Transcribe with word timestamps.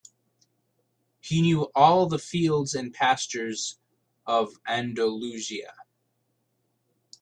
He 1.19 1.43
knew 1.43 1.65
all 1.75 2.07
the 2.07 2.17
fields 2.17 2.73
and 2.73 2.91
pastures 2.91 3.77
of 4.25 4.55
Andalusia. 4.67 5.75